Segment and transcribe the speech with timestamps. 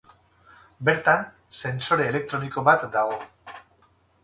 [0.89, 1.27] Bertan,
[1.59, 3.23] sentsore elektroniko bat dago.